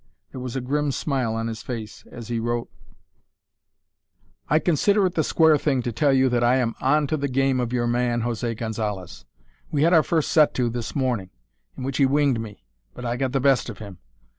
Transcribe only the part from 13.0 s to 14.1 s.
I got the best of him.